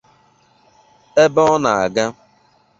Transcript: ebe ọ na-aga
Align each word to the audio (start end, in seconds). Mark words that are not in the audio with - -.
ebe 1.23 1.41
ọ 1.53 1.55
na-aga 1.63 2.05